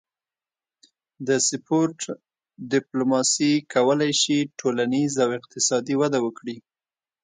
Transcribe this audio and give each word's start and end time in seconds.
د 1.27 1.29
سپورت 1.49 1.99
ډیپلوماسي 2.73 3.53
کولی 3.73 4.11
شي 4.21 4.37
ټولنیز 4.59 5.11
او 5.23 5.29
اقتصادي 5.39 5.95
وده 6.01 6.19
وکړي 6.25 6.57